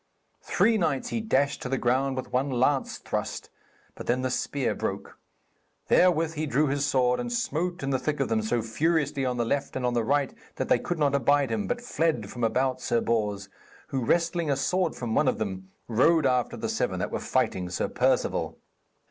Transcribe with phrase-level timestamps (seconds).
[0.41, 3.51] Three knights he dashed to the ground with one lance thrust;
[3.93, 5.15] but then the spear broke.
[5.89, 9.37] Therewith he drew his sword, and smote in the thick of them so furiously on
[9.37, 12.43] the left and on the right that they could not abide him, but fled from
[12.43, 13.47] about Sir Bors,
[13.89, 17.69] who, wresting a sword from one of them, rode after the seven that were fighting
[17.69, 18.57] Sir Perceval.